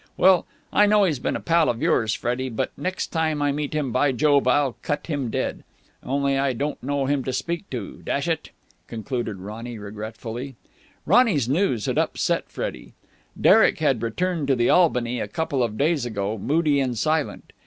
[0.17, 3.75] Well, I know he's been a pal of yours, Freddie, but, next time I meet
[3.75, 5.63] him, by Jove, I'll cut him dead.
[6.03, 8.49] Only I don't know him to speak to, dash it!"
[8.87, 10.55] concluded Ronny regretfully.
[11.05, 12.93] Ronny's news had upset Freddie.
[13.39, 17.53] Derek had returned to the Albany a couple of days ago, moody and silent.